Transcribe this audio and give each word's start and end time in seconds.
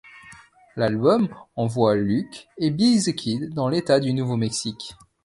L'album 0.77 1.29
envoie 1.55 1.93
Luke 1.93 2.47
and 2.59 2.71
Billy 2.71 3.03
the 3.03 3.13
Kid 3.15 3.53
dans 3.53 3.69
l’État 3.69 3.99
du 3.99 4.13
Nouveau-Mexique. 4.15 4.95